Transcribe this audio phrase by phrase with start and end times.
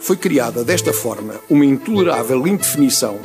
[0.00, 3.18] Foi criada desta forma uma intolerável indefinição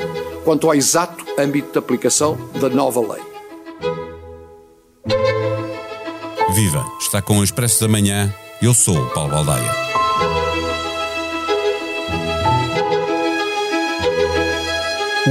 [0.44, 3.24] quanto ao exato âmbito de aplicação da nova lei.
[6.54, 6.86] Viva!
[7.00, 8.34] Está com o Expresso da Manhã.
[8.62, 9.72] Eu sou o Paulo Baldaia.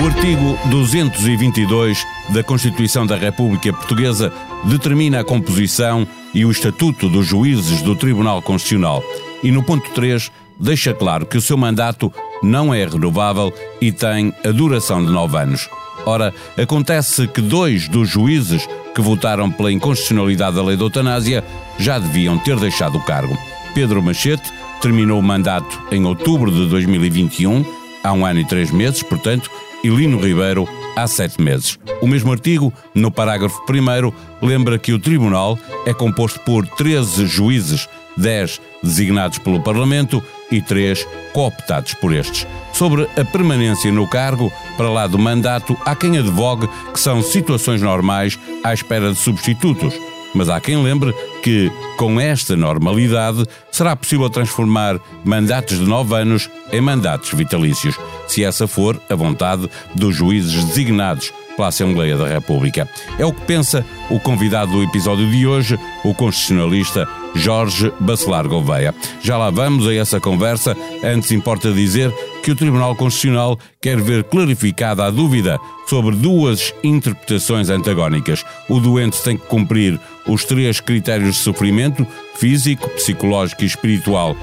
[0.00, 4.32] O artigo 222 da Constituição da República Portuguesa
[4.64, 9.04] determina a composição e o estatuto dos juízes do Tribunal Constitucional
[9.42, 14.32] e, no ponto 3, deixa claro que o seu mandato não é renovável e tem
[14.44, 15.68] a duração de nove anos.
[16.04, 21.44] Ora, acontece que dois dos juízes que votaram pela inconstitucionalidade da lei da eutanásia
[21.78, 23.36] já deviam ter deixado o cargo.
[23.74, 27.64] Pedro Machete terminou o mandato em outubro de 2021,
[28.02, 29.48] há um ano e três meses, portanto,
[29.84, 31.78] e Lino Ribeiro há sete meses.
[32.00, 37.88] O mesmo artigo, no parágrafo 1, lembra que o Tribunal é composto por 13 juízes,
[38.16, 42.46] 10 designados pelo Parlamento e 3 cooptados por estes.
[42.72, 47.80] Sobre a permanência no cargo, para lá do mandato, há quem advogue que são situações
[47.80, 49.94] normais à espera de substitutos.
[50.34, 56.48] Mas há quem lembre que, com esta normalidade, será possível transformar mandatos de nove anos
[56.72, 62.88] em mandatos vitalícios, se essa for a vontade dos juízes designados pela Assembleia da República.
[63.18, 68.94] É o que pensa o convidado do episódio de hoje, o constitucionalista Jorge Bacelar Gouveia.
[69.22, 70.76] Já lá vamos a essa conversa.
[71.02, 77.70] Antes importa dizer que o Tribunal Constitucional quer ver clarificada a dúvida sobre duas interpretações
[77.70, 78.44] antagónicas.
[78.68, 84.36] O doente tem que cumprir os três critérios de sofrimento físico, psicológico e espiritual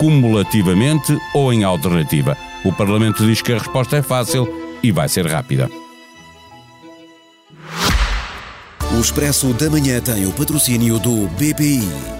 [0.00, 2.34] cumulativamente ou em alternativa.
[2.64, 4.48] O Parlamento diz que a resposta é fácil
[4.82, 5.70] e vai ser rápida.
[8.96, 12.19] O Expresso da Manhã tem o patrocínio do BPI.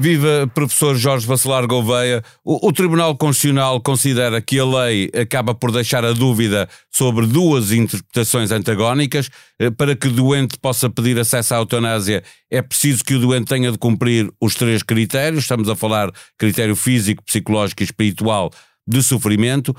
[0.00, 2.22] Viva professor Jorge Bacelar Gouveia.
[2.42, 7.70] O, o, Tribunal Constitucional considera que a lei acaba por deixar a dúvida sobre duas
[7.70, 9.28] interpretações antagónicas.
[9.58, 13.48] Eh, para que o doente possa pedir acesso à eutanásia, é preciso que o doente
[13.48, 15.42] tenha de cumprir os três critérios.
[15.42, 18.50] Estamos a falar critério físico, psicológico e espiritual
[18.88, 19.76] de sofrimento,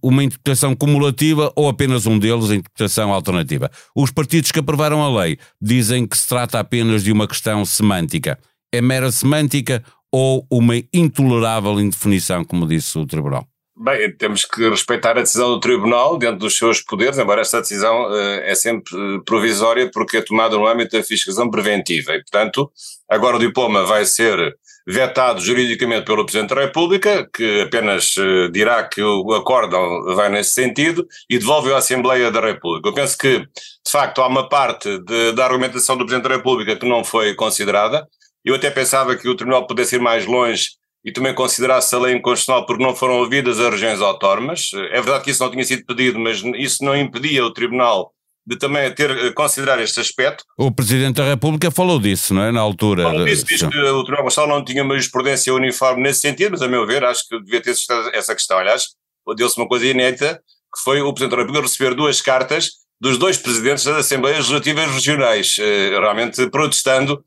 [0.00, 3.68] uma interpretação cumulativa ou apenas um deles, a interpretação alternativa.
[3.94, 8.38] Os partidos que aprovaram a lei dizem que se trata apenas de uma questão semântica
[8.72, 13.46] é mera semântica ou uma intolerável indefinição, como disse o Tribunal?
[13.74, 18.10] Bem, temos que respeitar a decisão do Tribunal dentro dos seus poderes, embora esta decisão
[18.10, 22.70] uh, é sempre eh, provisória porque é tomada no âmbito da fiscalização preventiva e, portanto,
[23.08, 24.54] agora o diploma vai ser
[24.86, 30.50] vetado juridicamente pelo Presidente da República, que apenas uh, dirá que o acórdão vai nesse
[30.50, 32.88] sentido e devolve à Assembleia da República.
[32.88, 36.76] Eu penso que, de facto, há uma parte de, da argumentação do Presidente da República
[36.76, 38.06] que não foi considerada,
[38.44, 40.70] eu até pensava que o Tribunal pudesse ir mais longe
[41.04, 44.70] e também considerasse a lei inconstitucional porque não foram ouvidas as regiões autónomas.
[44.74, 48.12] É verdade que isso não tinha sido pedido, mas isso não impedia o Tribunal
[48.44, 50.44] de também ter eh, considerar este aspecto.
[50.58, 52.52] O Presidente da República falou disso, não é?
[52.52, 53.04] Na altura.
[53.04, 56.62] Falou disso, diz que o Tribunal Constitucional não tinha uma jurisprudência uniforme nesse sentido, mas
[56.62, 57.74] a meu ver acho que devia ter
[58.12, 58.58] essa questão.
[58.58, 58.88] Aliás,
[59.36, 60.42] deu-se uma coisa inédita,
[60.74, 64.90] que foi o Presidente da República receber duas cartas dos dois presidentes das Assembleias Legislativas
[64.92, 67.22] Regionais, eh, realmente protestando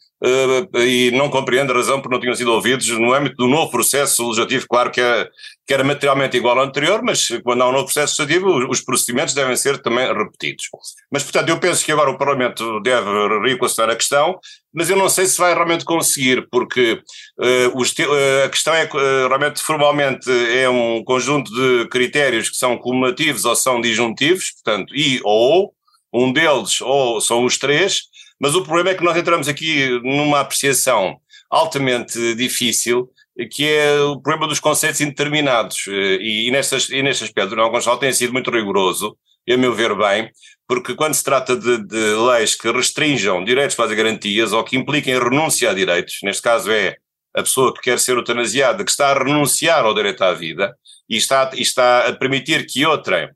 [0.75, 4.23] e não compreendo a razão por não tinham sido ouvidos no âmbito do novo processo
[4.23, 5.29] legislativo, claro que, é,
[5.67, 9.33] que era materialmente igual ao anterior, mas quando há um novo processo legislativo os procedimentos
[9.33, 10.69] devem ser também repetidos.
[11.11, 13.09] Mas, portanto, eu penso que agora o Parlamento deve
[13.43, 14.39] reconsiderar a questão,
[14.73, 17.01] mas eu não sei se vai realmente conseguir, porque
[17.39, 18.89] uh, os, uh, a questão é
[19.27, 25.19] realmente formalmente é um conjunto de critérios que são cumulativos ou são disjuntivos, portanto, e
[25.23, 25.73] ou
[26.13, 28.03] um deles ou são os três,
[28.39, 31.19] mas o problema é que nós entramos aqui numa apreciação
[31.49, 33.09] altamente difícil,
[33.51, 35.87] que é o problema dos conceitos indeterminados.
[35.87, 39.17] E, e, nestas, e neste aspecto, o Tribunal Constitucional tem sido muito rigoroso,
[39.47, 40.31] a meu ver bem,
[40.67, 44.75] porque quando se trata de, de leis que restringam direitos para as garantias ou que
[44.75, 46.97] impliquem renúncia a direitos, neste caso é
[47.35, 50.75] a pessoa que quer ser eutanasiada, que está a renunciar ao direito à vida
[51.07, 53.29] e está, e está a permitir que outrem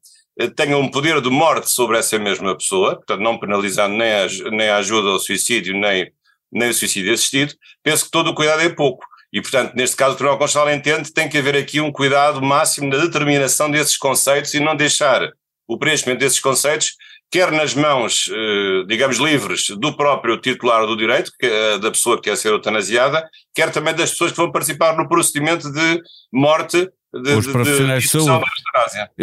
[0.47, 4.69] tenha um poder de morte sobre essa mesma pessoa, portanto não penalizando nem a, nem
[4.69, 6.11] a ajuda ao suicídio, nem,
[6.51, 7.53] nem o suicídio assistido,
[7.83, 9.05] penso que todo o cuidado é pouco.
[9.31, 12.41] E, portanto, neste caso, o Tribunal Constitucional entende que tem que haver aqui um cuidado
[12.41, 15.31] máximo na determinação desses conceitos e não deixar
[15.67, 16.93] o preenchimento desses conceitos
[17.31, 21.31] quer nas mãos, eh, digamos, livres do próprio titular do direito,
[21.79, 25.71] da pessoa que quer ser eutanasiada, quer também das pessoas que vão participar no procedimento
[25.71, 26.01] de
[26.33, 28.45] morte de, os profissionais de, de, de saúde.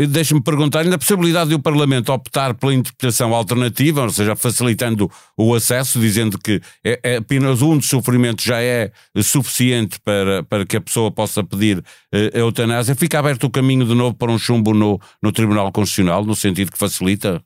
[0.08, 5.10] Deixa-me perguntar, ainda a possibilidade de o Parlamento optar pela interpretação alternativa, ou seja, facilitando
[5.36, 8.90] o acesso, dizendo que é, é apenas um dos sofrimentos já é
[9.22, 13.86] suficiente para, para que a pessoa possa pedir eh, a eutanásia, fica aberto o caminho
[13.86, 17.42] de novo para um chumbo no, no Tribunal Constitucional, no sentido que facilita?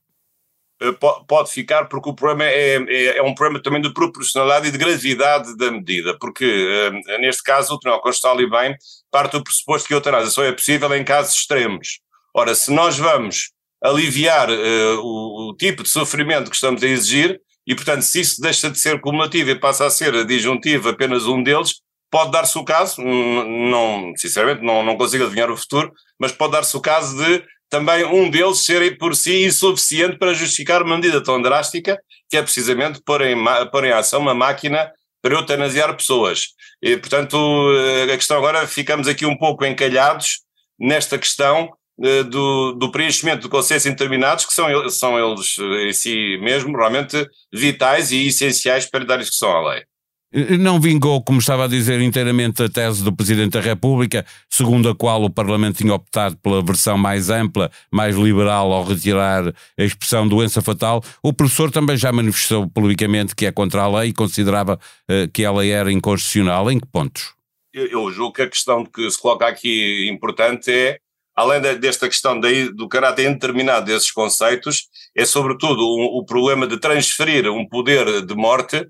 [0.82, 0.92] Eh,
[1.28, 4.78] pode ficar, porque o problema é, é, é, um problema também de proporcionalidade e de
[4.78, 8.76] gravidade da medida, porque uh, neste caso o Tribunal Constitucional e bem
[9.10, 12.00] parte do pressuposto que a eutanásia só é possível em casos extremos.
[12.34, 13.50] Ora, se nós vamos
[13.82, 18.40] aliviar uh, o, o, tipo de sofrimento que estamos a exigir, e portanto se isso
[18.40, 21.74] deixa de ser cumulativo e passa a ser disjuntivo apenas um deles,
[22.10, 26.74] pode dar-se o caso, não, sinceramente não, não consigo adivinhar o futuro, mas pode dar-se
[26.74, 31.40] o caso de também um deles ser por si insuficiente para justificar uma medida tão
[31.40, 33.36] drástica, que é precisamente pôr em,
[33.70, 34.90] pôr em ação uma máquina
[35.22, 36.48] para eutanasiar pessoas.
[36.82, 37.36] E, portanto,
[37.76, 40.40] eh, a questão agora, ficamos aqui um pouco encalhados
[40.78, 41.70] nesta questão
[42.02, 46.76] eh, do, do preenchimento de consensos indeterminados, que são, são eles eh, em si mesmo
[46.76, 49.84] realmente vitais e essenciais para dar execução à lei.
[50.32, 54.94] Não vingou, como estava a dizer, inteiramente a tese do Presidente da República, segundo a
[54.94, 60.28] qual o Parlamento tinha optado pela versão mais ampla, mais liberal, ao retirar a expressão
[60.28, 61.02] doença fatal.
[61.20, 64.78] O professor também já manifestou publicamente que é contra a lei e considerava
[65.10, 66.70] uh, que ela era inconstitucional.
[66.70, 67.34] Em que pontos?
[67.74, 70.98] Eu, eu julgo que a questão que se coloca aqui importante é,
[71.34, 76.78] além desta questão daí, do caráter indeterminado desses conceitos, é sobretudo o, o problema de
[76.78, 78.86] transferir um poder de morte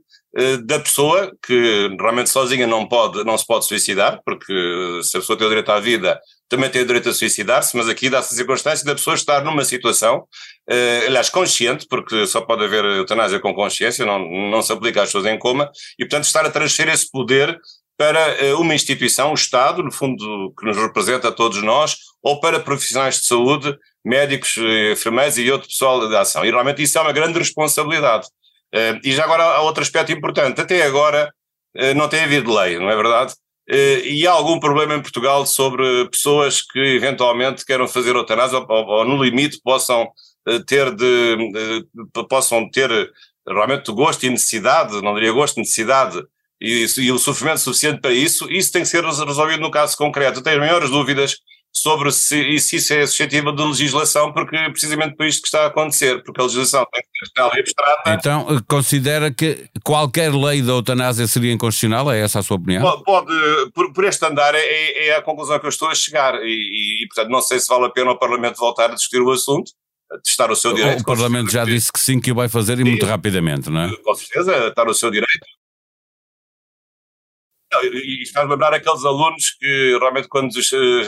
[0.64, 5.36] da pessoa que realmente sozinha não pode, não se pode suicidar, porque se a pessoa
[5.36, 8.36] tem o direito à vida, também tem o direito a suicidar-se, mas aqui dá-se a
[8.36, 10.24] circunstância da pessoa estar numa situação,
[10.68, 15.08] eh, aliás, consciente, porque só pode haver eutanásia com consciência, não, não se aplica às
[15.08, 17.58] pessoas em coma, e portanto estar a transferir esse poder
[17.96, 22.40] para eh, uma instituição, o Estado, no fundo, que nos representa a todos nós, ou
[22.40, 24.56] para profissionais de saúde, médicos,
[24.92, 26.44] enfermeiros e outro pessoal da ação.
[26.44, 28.26] E realmente isso é uma grande responsabilidade.
[28.74, 30.60] Uh, e já agora há outro aspecto importante.
[30.60, 31.32] Até agora
[31.76, 33.32] uh, não tem havido lei, não é verdade?
[33.68, 38.68] Uh, e há algum problema em Portugal sobre pessoas que eventualmente queiram fazer eutanásia ou,
[38.68, 40.08] ou, no limite possam
[40.66, 41.86] ter de,
[42.28, 42.90] possam ter
[43.46, 46.24] realmente gosto e necessidade, não diria gosto, necessidade
[46.60, 50.38] e, e o sofrimento suficiente para isso, isso tem que ser resolvido no caso concreto.
[50.38, 51.36] Eu tenho as maiores dúvidas
[51.72, 55.62] sobre se, se isso é suscetível de legislação, porque é precisamente por isto que está
[55.62, 58.12] a acontecer, porque a legislação tem que ser tal e abstrata.
[58.12, 62.10] Então, considera que qualquer lei da eutanásia seria inconstitucional?
[62.10, 62.82] É essa a sua opinião?
[62.82, 65.94] Pode, pode por, por, este andar, é, é, é, a conclusão que eu estou a
[65.94, 68.94] chegar, e, e, e, portanto não sei se vale a pena o Parlamento voltar a
[68.94, 69.72] discutir o assunto,
[70.24, 71.02] testar o seu direito.
[71.02, 73.96] O Parlamento já disse que sim, que o vai fazer e muito rapidamente, não é?
[73.96, 75.46] Com certeza, estar o seu direito
[77.92, 80.50] e faz lembrar aqueles alunos que realmente quando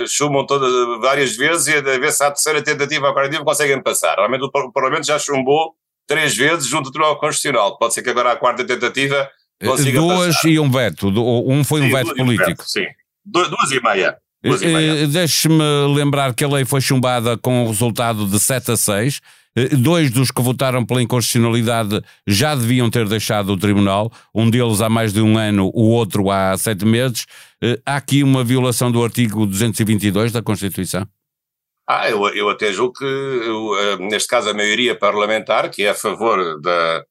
[0.09, 0.71] chumam todas,
[1.01, 4.17] várias vezes e a ver se a terceira tentativa ou quarta conseguem passar.
[4.17, 5.75] Realmente o Parlamento já chumbou
[6.07, 7.79] três vezes junto ao Tribunal Constitucional.
[7.79, 9.29] Pode ser que agora a quarta tentativa
[9.61, 10.49] eh, consiga Duas passar.
[10.49, 11.09] e um veto.
[11.09, 12.51] Um foi um sim, veto político.
[12.51, 12.87] Um veto, sim.
[13.25, 14.17] Duas e meia.
[14.45, 15.63] Eh, deixe-me
[15.95, 19.21] lembrar que a lei foi chumbada com o resultado de 7 a 6.
[19.57, 24.81] Eh, dois dos que votaram pela inconstitucionalidade já deviam ter deixado o tribunal, um deles
[24.81, 27.27] há mais de um ano, o outro há sete meses.
[27.63, 31.07] Eh, há aqui uma violação do artigo 222 da Constituição?
[31.87, 35.91] Ah, eu, eu até julgo que, eu, eh, neste caso, a maioria parlamentar, que é
[35.91, 37.05] a favor da,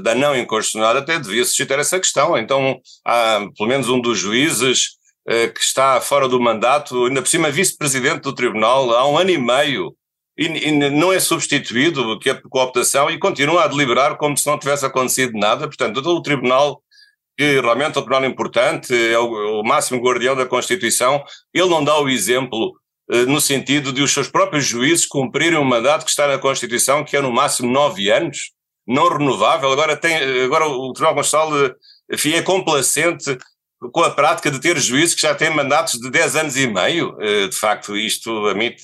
[0.00, 2.36] da, não inconstitucionalidade, até devia suscitar essa questão.
[2.36, 4.96] Então, há pelo menos um dos juízes
[5.54, 9.38] que está fora do mandato, ainda por cima vice-presidente do tribunal, há um ano e
[9.38, 9.92] meio,
[10.36, 14.46] e, e, não é substituído, que é por cooptação, e continua a deliberar como se
[14.46, 15.66] não tivesse acontecido nada.
[15.66, 16.82] Portanto, o Tribunal,
[17.36, 21.82] que realmente é um tribunal importante, é o, o máximo guardião da Constituição, ele não
[21.82, 22.74] dá o exemplo
[23.10, 27.04] eh, no sentido de os seus próprios juízes cumprirem um mandato que está na Constituição,
[27.04, 28.52] que é no máximo nove anos,
[28.86, 29.70] não renovável.
[29.72, 31.76] Agora, tem, agora o Tribunal Constitucional
[32.12, 33.36] enfim, é complacente
[33.92, 37.16] com a prática de ter juízes que já têm mandatos de 10 anos e meio.
[37.20, 38.74] Eh, de facto, isto a mim.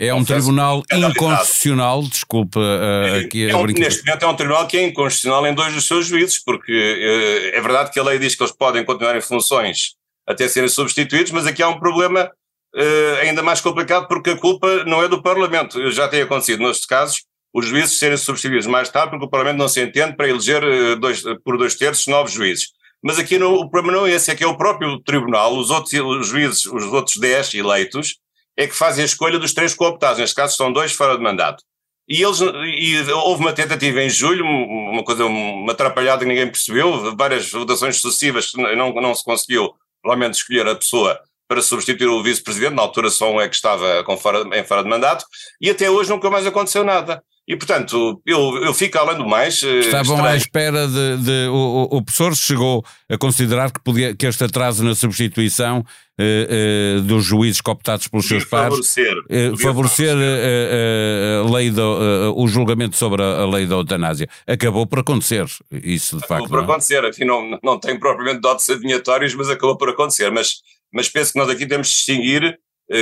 [0.00, 4.66] Eh, é um tribunal inconstitucional, desculpa uh, aqui é um, Neste momento é um tribunal
[4.66, 8.18] que é inconstitucional em dois dos seus juízes, porque uh, é verdade que a lei
[8.18, 12.30] diz que eles podem continuar em funções até serem substituídos, mas aqui há um problema
[12.74, 15.90] uh, ainda mais complicado, porque a culpa não é do Parlamento.
[15.90, 19.68] Já tem acontecido nestes casos os juízes serem substituídos mais tarde, porque o Parlamento não
[19.68, 20.62] se entende para eleger
[20.98, 22.68] dois, por dois terços novos juízes.
[23.02, 25.70] Mas aqui no, o problema não é esse, é que é o próprio tribunal, os
[25.70, 28.18] outros os juízes, os outros 10 eleitos,
[28.56, 31.62] é que fazem a escolha dos três cooptados, neste caso são dois fora de mandato.
[32.08, 37.14] e eles e houve uma tentativa em julho, uma coisa, uma atrapalhada que ninguém percebeu,
[37.16, 42.74] várias votações sucessivas, não, não se conseguiu, provavelmente, escolher a pessoa para substituir o vice-presidente,
[42.74, 45.24] na altura só um é que estava com fora, em fora de mandato,
[45.60, 47.22] e até hoje nunca mais aconteceu nada.
[47.48, 49.62] E, portanto, eu, eu fico além do mais.
[49.62, 50.34] Eh, Estavam estranho.
[50.34, 51.16] à espera de.
[51.16, 55.82] de o, o, professor chegou a considear que, podia, que este atraso na substituição
[56.20, 62.48] eh, eh, dos juízes cooptados pelos seus pares favorecer, eh, favorecer a lei do, o
[62.48, 64.28] julgamento sobre a, a, lei da eutanásia.
[64.44, 65.46] Acabou por acontecer.
[65.70, 66.50] Isso, de acabou facto.
[66.50, 66.62] por não.
[66.62, 66.64] É?
[66.64, 67.04] acontecer.
[67.04, 70.30] Enfim, não, não tem propriamente dotes adivinhatórios, mas acabou por acontecer.
[70.30, 70.56] Mas,
[70.92, 72.58] mas penso que nós aqui temos de distinguir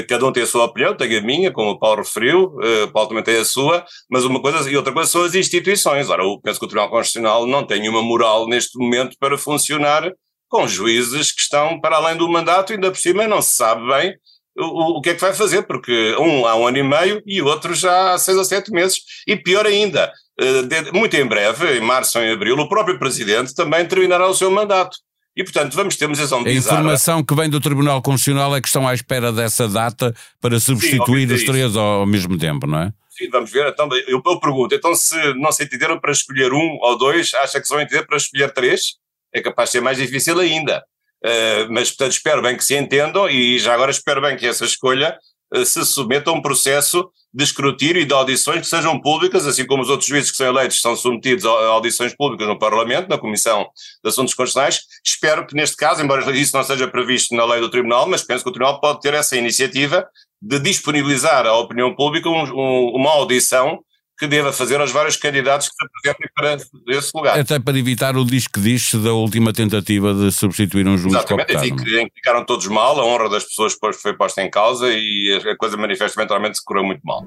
[0.09, 2.93] cada um tem a sua opinião, tenho a minha, como o Paulo referiu, eh, o
[2.93, 6.11] Paulo também tem a sua, mas uma coisa e outra coisa são as instituições.
[6.11, 10.11] Ora, eu penso que o Tribunal Constitucional não tem uma moral neste momento para funcionar
[10.49, 13.87] com juízes que estão para além do mandato, e ainda por cima não se sabe
[13.87, 14.15] bem
[14.59, 17.43] o, o que é que vai fazer, porque um há um ano e meio e
[17.43, 19.01] outro já há seis ou sete meses.
[19.27, 23.55] E pior ainda, eh, muito em breve, em março ou em abril, o próprio Presidente
[23.55, 24.97] também terminará o seu mandato.
[25.37, 28.69] E, portanto, vamos ter uma decisão A informação que vem do Tribunal Constitucional é que
[28.69, 32.79] estão à espera dessa data para substituir Sim, os três ao, ao, mesmo tempo, não
[32.79, 32.93] é?
[33.11, 33.69] Sim, vamos ver.
[33.69, 37.61] Então, eu, eu pergunto, então se não se entenderam para escolher um ou dois, acha
[37.61, 38.95] que se vão entender para escolher três?
[39.31, 40.83] É capaz de ser mais difícil ainda.
[41.23, 44.65] Uh, mas, portanto, espero bem que se entendam e já agora espero bem que essa
[44.65, 45.19] escolha
[45.55, 49.67] uh, se submeta a um processo de escrutínio e de audições que sejam públicas, assim
[49.67, 53.19] como os outros juízes que são eleitos são submetidos a audições públicas no Parlamento, na
[53.19, 53.69] Comissão
[54.03, 54.81] de Assuntos Constitucionais.
[55.05, 58.43] Espero que neste caso, embora isso não seja previsto na lei do Tribunal, mas penso
[58.43, 60.09] que o Tribunal pode ter essa iniciativa
[60.41, 63.81] de disponibilizar à opinião pública um, um, uma audição
[64.19, 67.39] que deva fazer aos vários candidatos que se apresentem para esse lugar.
[67.39, 71.53] Até para evitar o disco que diz da última tentativa de substituir um juiz Exatamente,
[71.53, 71.67] cooptado.
[71.67, 75.57] Exatamente, ficaram todos mal, a honra das pessoas depois foi posta em causa e a
[75.57, 77.25] coisa manifestamente realmente se correu muito mal.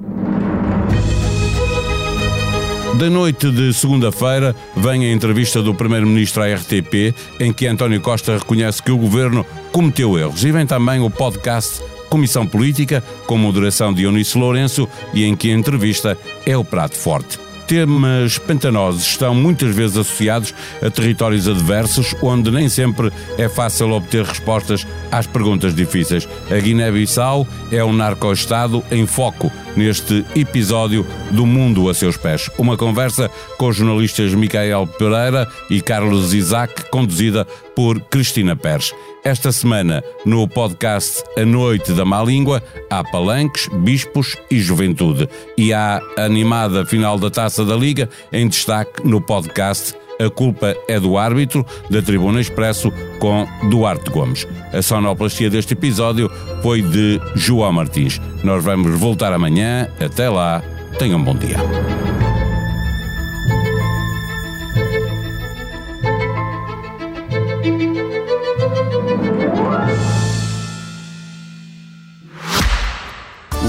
[2.98, 8.38] Da noite de segunda-feira vem a entrevista do Primeiro-Ministro à RTP, em que António Costa
[8.38, 10.43] reconhece que o governo cometeu erros.
[10.43, 15.51] E vem também o podcast Comissão Política, com moderação de Eunice Lourenço e em que
[15.51, 17.39] a entrevista é o prato forte.
[17.69, 24.25] Temas pantanosos estão muitas vezes associados a territórios adversos, onde nem sempre é fácil obter
[24.25, 26.27] respostas às perguntas difíceis.
[26.49, 32.49] A Guiné-Bissau é um narco-estado em foco neste episódio do Mundo a seus pés.
[32.57, 38.95] Uma conversa com os jornalistas Micael Pereira e Carlos Isaac, conduzida por Cristina Pérez.
[39.23, 45.27] Esta semana, no podcast A Noite da Má Língua, há palanques, bispos e juventude.
[45.57, 50.75] E há a animada final da Taça da Liga, em destaque no podcast a culpa
[50.88, 54.45] é do árbitro, da Tribuna Expresso, com Duarte Gomes.
[54.73, 56.29] A sonoplastia deste episódio
[56.61, 58.19] foi de João Martins.
[58.43, 59.88] Nós vamos voltar amanhã.
[59.97, 60.61] Até lá.
[60.97, 61.57] Tenham um bom dia.